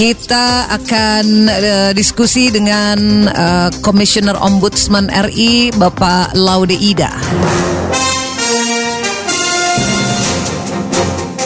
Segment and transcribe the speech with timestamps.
[0.00, 7.12] Kita akan uh, diskusi dengan uh, Komisioner Ombudsman RI Bapak Laude Ida.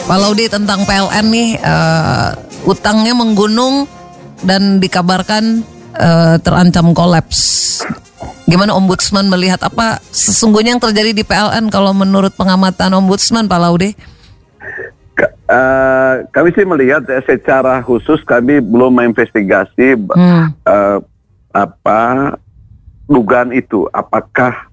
[0.07, 2.31] Pak Laude tentang PLN nih uh,
[2.63, 3.91] utangnya menggunung
[4.47, 5.59] dan dikabarkan
[5.99, 7.83] uh, terancam kolaps.
[8.47, 14.14] Gimana Ombudsman melihat apa sesungguhnya yang terjadi di PLN kalau menurut pengamatan Ombudsman Pak Laude?
[15.55, 20.51] Uh, kami sih melihat ya, secara khusus kami belum menginvestigasi hmm.
[20.67, 20.99] uh,
[21.55, 22.35] apa
[23.07, 24.67] dugaan itu apakah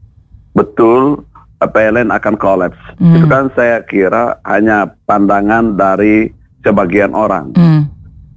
[0.58, 1.22] betul
[1.62, 2.80] PLN akan kolaps.
[2.98, 3.14] Hmm.
[3.14, 6.34] Itu kan saya kira hanya pandangan dari
[6.66, 7.54] sebagian orang.
[7.54, 7.86] Hmm.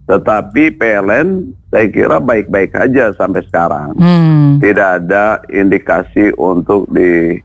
[0.05, 3.97] Tetapi PLN saya kira baik-baik aja sampai sekarang.
[3.97, 4.61] Hmm.
[4.61, 7.41] Tidak ada indikasi untuk di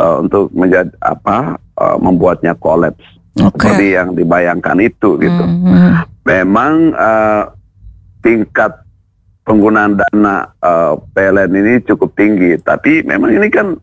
[0.00, 3.50] uh, untuk menjadi apa uh, membuatnya kolaps okay.
[3.54, 5.44] seperti yang dibayangkan itu gitu.
[5.44, 5.92] Mm -hmm.
[6.26, 7.42] Memang uh,
[8.20, 8.84] tingkat
[9.48, 13.80] penggunaan dana uh, PLN ini cukup tinggi, tapi memang ini kan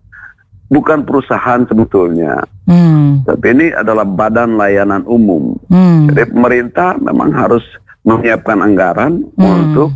[0.70, 3.26] bukan perusahaan sebetulnya, mm.
[3.26, 5.58] tapi ini adalah badan layanan umum.
[5.74, 6.14] Mm.
[6.14, 7.66] Jadi pemerintah memang harus
[8.06, 9.42] menyiapkan anggaran mm.
[9.42, 9.90] untuk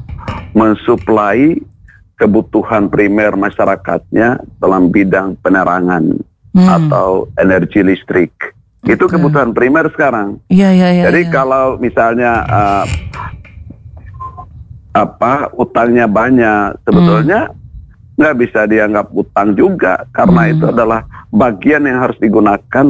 [0.57, 1.61] mensuplai
[2.17, 6.17] kebutuhan primer masyarakatnya dalam bidang penerangan
[6.57, 6.67] mm.
[6.67, 8.33] atau energi listrik.
[8.87, 10.39] Itu kebutuhan primer sekarang.
[10.47, 11.03] Iya iya iya.
[11.11, 11.31] Jadi ya.
[11.31, 12.85] kalau misalnya uh,
[14.95, 18.15] apa utangnya banyak, sebetulnya hmm.
[18.15, 18.43] nggak hmm.
[18.43, 20.51] bisa dianggap utang juga karena hmm.
[20.55, 22.85] itu adalah bagian yang harus digunakan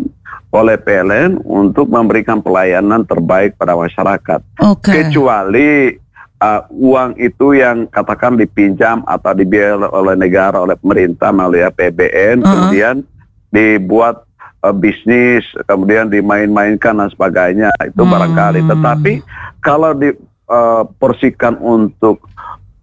[0.50, 4.42] oleh PLN untuk memberikan pelayanan terbaik pada masyarakat.
[4.58, 5.06] Okay.
[5.06, 5.94] Kecuali
[6.42, 12.46] uh, uang itu yang katakan dipinjam atau dibiayai oleh negara oleh pemerintah melalui APBN, uh
[12.46, 12.50] -huh.
[12.50, 12.96] kemudian
[13.54, 14.29] dibuat
[14.64, 18.12] uh, bisnis, kemudian dimain-mainkan dan sebagainya itu hmm.
[18.12, 18.60] barangkali.
[18.68, 19.14] Tetapi
[19.64, 22.28] kalau diporsikan uh, untuk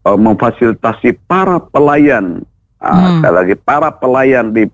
[0.04, 2.44] uh, memfasilitasi para pelayan,
[2.80, 3.20] uh, hmm.
[3.20, 4.64] sekali lagi para pelayan di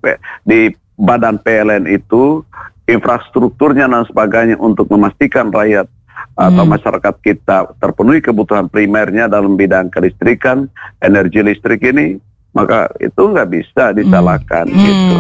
[0.47, 2.47] di badan PLN itu
[2.87, 5.87] infrastrukturnya dan sebagainya untuk memastikan rakyat
[6.33, 6.73] atau hmm.
[6.79, 10.71] masyarakat kita terpenuhi kebutuhan primernya dalam bidang kelistrikan,
[11.03, 12.17] energi listrik ini
[12.53, 14.85] maka itu nggak bisa disalahkan hmm.
[14.85, 15.17] gitu.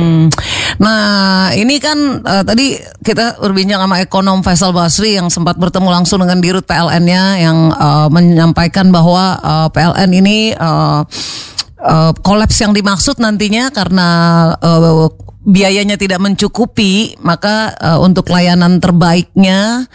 [0.80, 6.20] Nah ini kan uh, tadi kita berbincang sama ekonom Faisal Basri yang sempat bertemu langsung
[6.20, 11.04] dengan dirut PLN-nya yang uh, menyampaikan bahwa uh, PLN ini uh,
[11.80, 14.08] uh, kolaps yang dimaksud nantinya karena
[14.60, 15.08] uh,
[15.42, 19.90] biayanya tidak mencukupi maka uh, untuk layanan terbaiknya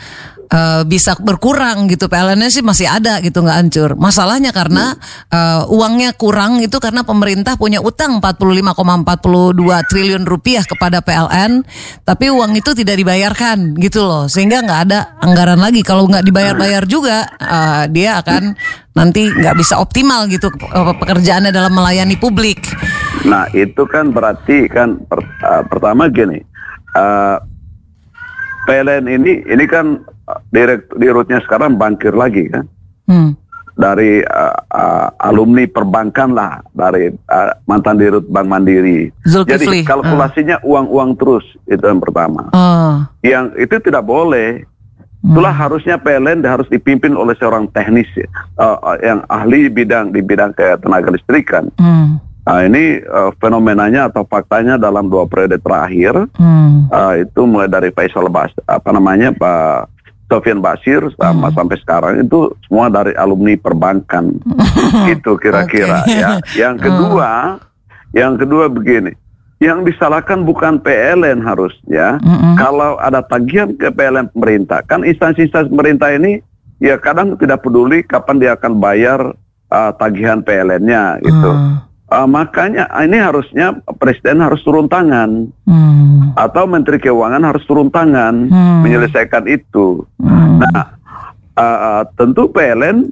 [0.52, 3.92] uh, bisa berkurang gitu PLN-nya sih masih ada gitu nggak hancur.
[4.00, 4.96] Masalahnya karena
[5.32, 11.64] uh, uangnya kurang itu karena pemerintah punya utang 45,42 triliun rupiah kepada PLN,
[12.08, 15.84] tapi uang itu tidak dibayarkan gitu loh, sehingga nggak ada anggaran lagi.
[15.84, 18.56] Kalau nggak dibayar-bayar juga, uh, dia akan
[18.98, 22.66] nanti nggak bisa optimal gitu pekerjaannya dalam melayani publik.
[23.30, 26.42] Nah itu kan berarti kan per, uh, pertama gini.
[26.98, 27.38] Uh,
[28.66, 30.02] PLN ini ini kan
[30.52, 32.66] direkt dirutnya sekarang bangkir lagi kan
[33.08, 33.32] hmm.
[33.76, 39.12] dari uh, uh, alumni perbankan lah dari uh, mantan dirut Bank Mandiri.
[39.28, 39.84] Zulkifli.
[39.84, 41.18] Jadi kalkulasinya uang-uang uh.
[41.20, 42.50] terus itu yang pertama.
[42.56, 43.04] Uh.
[43.24, 44.64] Yang itu tidak boleh.
[45.18, 45.34] Hmm.
[45.34, 48.08] Itulah harusnya PLN harus dipimpin oleh seorang teknis
[48.62, 51.68] uh, yang ahli bidang di bidang kayak tenaga listrikan.
[51.82, 52.22] Hmm.
[52.48, 56.88] Nah ini uh, fenomenanya atau faktanya dalam dua periode terakhir hmm.
[56.88, 59.97] uh, itu mulai dari Faisal Bas apa namanya Pak
[60.28, 61.56] Sofian Basir sama hmm.
[61.56, 64.36] sampai sekarang itu semua dari alumni perbankan
[65.08, 66.20] itu kira-kira okay.
[66.20, 66.30] ya.
[66.68, 67.64] Yang kedua, oh.
[68.12, 69.16] yang kedua begini,
[69.64, 72.22] yang disalahkan bukan PLN harusnya.
[72.22, 72.54] Mm-hmm.
[72.60, 76.44] Kalau ada tagihan ke PLN pemerintah, kan instansi-instansi pemerintah ini
[76.78, 79.20] ya kadang tidak peduli kapan dia akan bayar
[79.72, 81.52] uh, tagihan PLN-nya gitu.
[81.56, 81.87] Mm.
[82.08, 86.40] Uh, makanya ah, ini harusnya presiden harus turun tangan hmm.
[86.40, 88.80] atau menteri keuangan harus turun tangan hmm.
[88.80, 90.08] menyelesaikan itu.
[90.16, 90.64] Hmm.
[90.64, 90.96] Nah,
[91.60, 93.12] uh, tentu PLN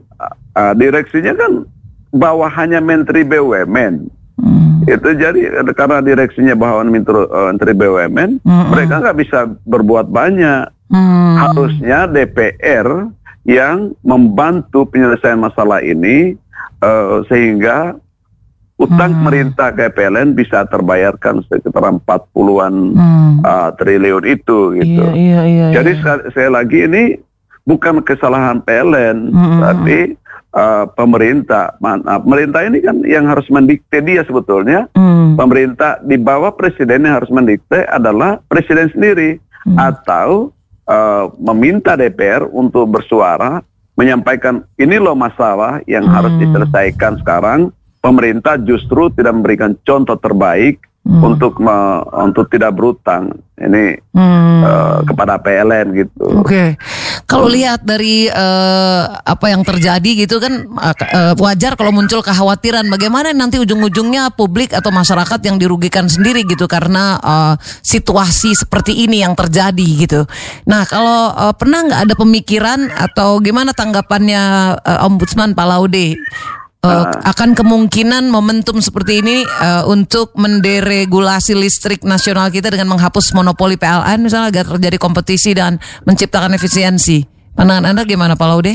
[0.56, 1.68] uh, direksinya kan
[2.16, 4.08] bawahannya menteri BUMN.
[4.40, 4.88] Hmm.
[4.88, 8.66] Itu jadi karena direksinya bawahan menteri, uh, menteri BUMN, hmm.
[8.72, 10.72] mereka nggak bisa berbuat banyak.
[10.88, 11.36] Hmm.
[11.36, 13.12] Harusnya DPR
[13.44, 16.40] yang membantu penyelesaian masalah ini
[16.80, 18.00] uh, sehingga
[18.76, 19.18] utang hmm.
[19.24, 23.34] pemerintah ke PLN bisa terbayarkan sekitar 40-an hmm.
[23.44, 25.04] uh, triliun itu gitu.
[25.16, 26.14] Iya, iya, iya, Jadi iya.
[26.28, 27.04] Sekali lagi ini
[27.64, 29.60] bukan kesalahan PLN, hmm.
[29.64, 29.98] tapi
[30.56, 31.76] uh, pemerintah.
[31.80, 34.92] Nah, pemerintah ini kan yang harus mendikte dia sebetulnya.
[34.96, 35.36] Hmm.
[35.36, 39.76] Pemerintah di bawah presiden yang harus mendikte adalah presiden sendiri hmm.
[39.76, 40.56] atau
[40.88, 43.60] uh, meminta DPR untuk bersuara
[43.96, 46.14] menyampaikan ini loh masalah yang hmm.
[46.16, 47.72] harus diselesaikan sekarang.
[48.06, 51.22] Pemerintah justru tidak memberikan contoh terbaik hmm.
[51.22, 54.60] untuk me, untuk tidak berutang ini hmm.
[54.66, 56.26] uh, kepada PLN gitu.
[56.42, 56.68] Oke, okay.
[57.24, 57.56] kalau hmm.
[57.56, 63.56] lihat dari uh, apa yang terjadi gitu kan uh, wajar kalau muncul kekhawatiran bagaimana nanti
[63.62, 69.88] ujung-ujungnya publik atau masyarakat yang dirugikan sendiri gitu karena uh, situasi seperti ini yang terjadi
[70.04, 70.28] gitu.
[70.68, 76.20] Nah kalau uh, pernah nggak ada pemikiran atau gimana tanggapannya uh, Ombudsman Pak Laude?
[76.86, 83.76] Uh, akan kemungkinan momentum seperti ini uh, untuk menderegulasi listrik nasional kita dengan menghapus monopoli
[83.76, 87.26] PLN misalnya agar terjadi kompetisi dan menciptakan efisiensi.
[87.58, 88.74] Pandangan Anda gimana Pak Laude?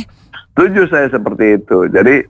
[0.53, 1.87] Setuju saya seperti itu.
[1.89, 2.27] Jadi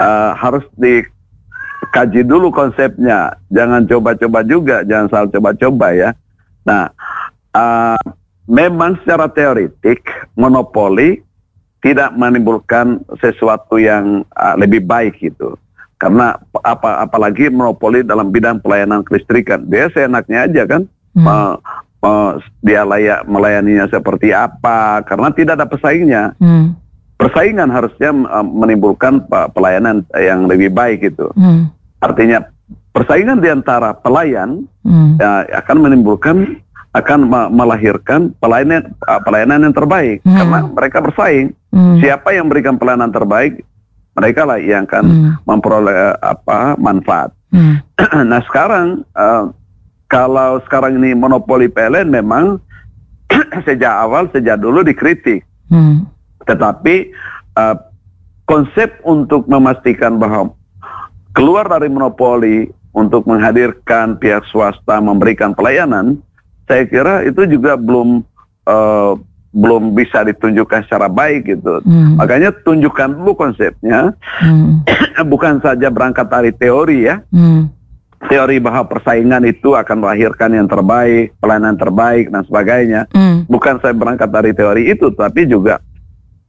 [0.00, 3.36] uh, harus dikaji dulu konsepnya.
[3.52, 6.10] Jangan coba-coba juga, jangan salah coba-coba ya.
[6.64, 6.88] Nah,
[7.54, 8.00] uh,
[8.50, 10.02] memang secara teoritik
[10.34, 11.22] monopoli
[11.80, 15.56] tidak menimbulkan sesuatu yang uh, lebih baik gitu.
[16.00, 21.24] Karena apa apalagi monopoli dalam bidang pelayanan kelistrikan, dia seenaknya aja kan hmm.
[21.24, 21.36] me,
[22.00, 22.12] me,
[22.64, 26.32] dia layak melayaninya seperti apa karena tidak ada pesaingnya.
[26.40, 26.76] Hmm.
[27.20, 31.28] Persaingan harusnya uh, menimbulkan pelayanan yang lebih baik itu.
[31.36, 31.68] Hmm.
[32.00, 32.48] Artinya
[32.96, 35.20] persaingan di antara pelayan hmm.
[35.20, 40.34] uh, akan menimbulkan akan melahirkan pelayanan uh, pelayanan yang terbaik hmm.
[40.34, 41.54] karena mereka bersaing.
[41.70, 42.02] Hmm.
[42.02, 43.62] Siapa yang memberikan pelayanan terbaik,
[44.18, 45.32] mereka lah yang akan hmm.
[45.46, 47.30] memperoleh uh, apa manfaat.
[47.54, 47.78] Hmm.
[48.30, 49.54] nah sekarang uh,
[50.10, 52.58] kalau sekarang ini monopoli PLN memang
[53.66, 56.02] sejak awal sejak dulu dikritik, hmm.
[56.50, 57.14] tetapi
[57.54, 57.78] uh,
[58.50, 60.50] konsep untuk memastikan bahwa
[61.38, 66.18] keluar dari monopoli untuk menghadirkan pihak swasta memberikan pelayanan
[66.70, 68.22] saya kira itu juga belum
[68.70, 69.18] uh,
[69.50, 71.82] belum bisa ditunjukkan secara baik gitu.
[71.82, 72.14] Hmm.
[72.14, 74.86] Makanya tunjukkan dulu konsepnya, hmm.
[75.32, 77.18] bukan saja berangkat dari teori ya.
[77.34, 77.66] Hmm.
[78.30, 83.00] Teori bahwa persaingan itu akan melahirkan yang terbaik, pelayanan terbaik dan sebagainya.
[83.10, 83.42] Hmm.
[83.50, 85.82] Bukan saya berangkat dari teori itu, tapi juga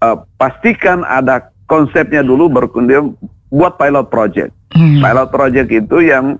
[0.06, 3.18] uh, pastikan ada konsepnya dulu berkunjung
[3.50, 4.54] buat pilot project.
[4.78, 5.02] Hmm.
[5.02, 6.38] Pilot project itu yang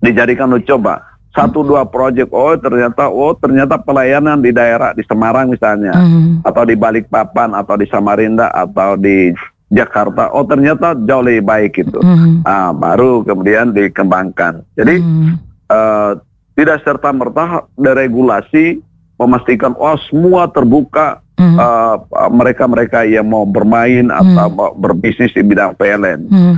[0.00, 5.48] dijadikan uji coba satu dua proyek oh ternyata oh ternyata pelayanan di daerah di Semarang
[5.48, 6.44] misalnya mm.
[6.44, 9.32] atau di Balikpapan atau di Samarinda atau di
[9.72, 12.44] Jakarta oh ternyata jauh lebih baik itu mm.
[12.44, 15.30] ah, baru kemudian dikembangkan jadi mm.
[15.72, 16.20] uh,
[16.52, 18.84] tidak serta merta deregulasi
[19.16, 21.56] memastikan oh semua terbuka mm.
[21.56, 21.96] uh,
[22.28, 24.20] mereka-mereka yang mau bermain mm.
[24.20, 26.56] atau mau berbisnis di bidang PLN mm.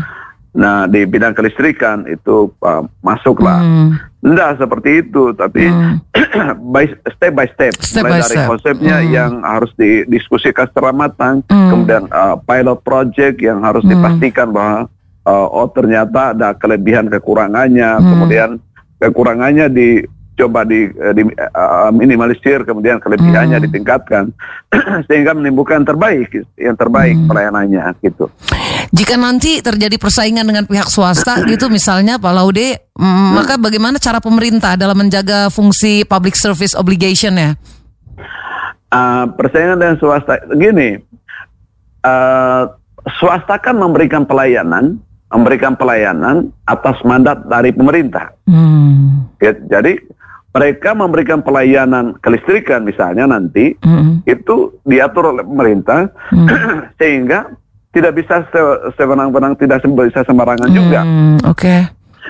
[0.54, 3.58] Nah di bidang kelistrikan itu uh, masuklah.
[3.58, 3.98] Hmm.
[4.24, 6.00] Tidak seperti itu, tapi hmm.
[6.72, 8.48] by step by step, step mulai by dari step.
[8.48, 9.10] konsepnya hmm.
[9.12, 11.68] yang harus didiskusikan secara matang, hmm.
[11.68, 13.92] kemudian uh, pilot project yang harus hmm.
[13.92, 14.88] dipastikan bahwa
[15.28, 18.08] uh, oh ternyata ada kelebihan kekurangannya, hmm.
[18.16, 18.50] kemudian
[18.96, 19.88] kekurangannya di
[20.34, 23.66] coba di, di uh, minimalisir kemudian kelebihannya hmm.
[23.70, 24.34] ditingkatkan
[25.06, 27.28] sehingga menimbulkan terbaik yang terbaik hmm.
[27.30, 28.26] pelayanannya gitu.
[28.94, 33.30] Jika nanti terjadi persaingan dengan pihak swasta gitu misalnya Pak Laude, mm, hmm.
[33.34, 37.58] maka bagaimana cara pemerintah dalam menjaga fungsi public service obligation ya?
[38.94, 41.02] Uh, persaingan dengan swasta gini,
[42.06, 42.70] uh,
[43.18, 45.02] swasta kan memberikan pelayanan,
[45.34, 48.30] memberikan pelayanan atas mandat dari pemerintah.
[48.46, 49.26] Hmm.
[49.42, 49.98] Ya, jadi
[50.54, 54.22] mereka memberikan pelayanan kelistrikan misalnya nanti mm.
[54.22, 56.46] itu diatur oleh pemerintah mm.
[57.02, 57.50] sehingga
[57.94, 58.42] tidak bisa
[58.98, 60.74] sewenang-wenang tidak bisa sembarangan mm.
[60.74, 61.00] juga.
[61.46, 61.54] Oke.
[61.54, 61.80] Okay.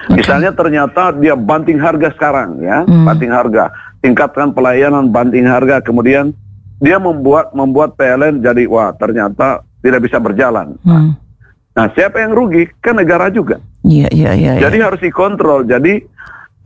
[0.05, 0.21] Okay.
[0.21, 3.09] Misalnya ternyata dia banting harga sekarang ya, mm.
[3.09, 3.73] banting harga,
[4.05, 6.37] tingkatkan pelayanan banting harga, kemudian
[6.77, 10.77] dia membuat membuat PLN jadi wah ternyata tidak bisa berjalan.
[10.85, 11.17] Mm.
[11.75, 12.69] Nah, siapa yang rugi?
[12.79, 13.59] Kan negara juga.
[13.83, 14.53] Iya, iya, iya.
[14.63, 14.87] Jadi yeah.
[14.87, 15.67] harus dikontrol.
[15.67, 16.05] Jadi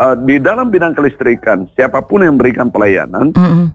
[0.02, 3.66] uh, di dalam bidang kelistrikan siapa pun yang memberikan pelayanan mm -hmm.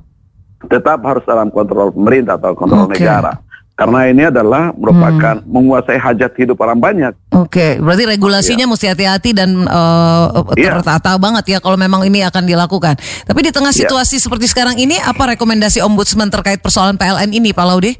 [0.71, 3.03] tetap harus dalam kontrol pemerintah atau kontrol okay.
[3.03, 3.35] negara
[3.73, 5.49] karena ini adalah merupakan hmm.
[5.49, 7.13] menguasai hajat hidup orang banyak.
[7.33, 7.71] Oke, okay.
[7.81, 8.71] berarti regulasinya ya.
[8.71, 10.77] mesti hati-hati dan uh, ya.
[10.77, 13.01] tertata banget ya kalau memang ini akan dilakukan.
[13.25, 13.81] Tapi di tengah iya.
[13.81, 14.29] situasi ya.
[14.29, 17.97] seperti sekarang ini, apa rekomendasi ombudsman terkait persoalan PLN ini, Pak Laude?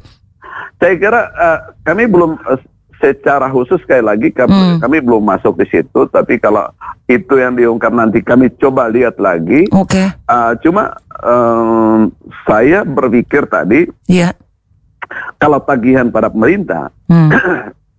[0.78, 2.62] Saya kira uh, kami belum uh,
[3.02, 4.80] secara khusus sekali lagi kami, hmm.
[4.80, 6.70] kami belum masuk di situ, tapi kalau
[7.10, 9.66] itu yang diungkap nanti kami coba lihat lagi.
[9.74, 9.98] Oke.
[10.00, 10.08] Okay.
[10.30, 12.14] Uh, cuma um,
[12.46, 14.38] saya berpikir tadi, yeah.
[15.38, 17.30] Kalau tagihan pada pemerintah, hmm.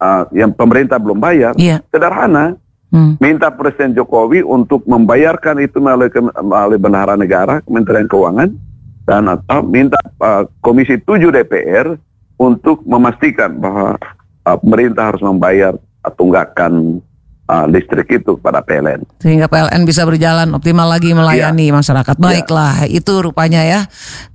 [0.00, 1.82] uh, yang pemerintah belum bayar, yeah.
[1.92, 2.56] sederhana.
[2.94, 3.18] Hmm.
[3.18, 8.54] Minta Presiden Jokowi untuk membayarkan itu melalui, melalui bendahara negara, Kementerian Keuangan,
[9.02, 11.98] dan atau minta uh, Komisi 7 DPR
[12.38, 13.98] untuk memastikan bahwa
[14.46, 15.74] uh, pemerintah harus membayar
[16.14, 17.02] tunggakan
[17.48, 19.04] uh, listrik itu pada PLN.
[19.20, 21.72] Sehingga PLN bisa berjalan optimal lagi melayani ya.
[21.74, 22.14] masyarakat.
[22.16, 23.00] Baiklah, ya.
[23.00, 23.80] itu rupanya ya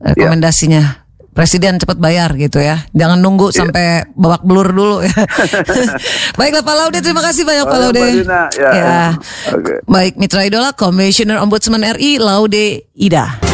[0.01, 0.83] rekomendasinya.
[0.83, 1.08] Ya.
[1.33, 2.83] Presiden cepat bayar gitu ya.
[2.91, 3.57] Jangan nunggu yeah.
[3.63, 5.13] sampai babak belur dulu ya.
[6.39, 8.01] Baiklah Pak Laude, terima kasih banyak Pak Laude.
[8.57, 8.71] Ya.
[8.73, 8.99] ya.
[9.47, 9.77] Okay.
[9.87, 13.48] Baik, Mitra Idola, Komisioner Ombudsman RI Laude Ida.